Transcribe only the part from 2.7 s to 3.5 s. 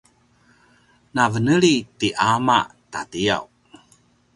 ta tiyaw